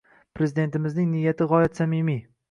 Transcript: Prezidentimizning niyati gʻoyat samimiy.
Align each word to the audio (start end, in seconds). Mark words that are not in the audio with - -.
Prezidentimizning 0.37 1.05
niyati 1.11 1.47
gʻoyat 1.51 1.77
samimiy. 1.83 2.17